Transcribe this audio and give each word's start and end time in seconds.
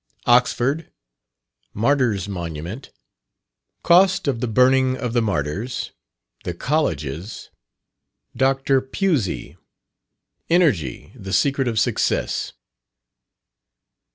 _Oxford 0.25 0.87
Martyrs' 1.75 2.27
Monument 2.27 2.89
Cost 3.83 4.27
of 4.27 4.39
the 4.41 4.47
Burning 4.47 4.97
of 4.97 5.13
the 5.13 5.21
Martyrs 5.21 5.91
The 6.43 6.55
Colleges 6.55 7.51
Dr. 8.35 8.81
Pusey 8.81 9.57
Energy, 10.49 11.13
the 11.13 11.33
Secret 11.33 11.67
of 11.67 11.77
Success. 11.77 12.53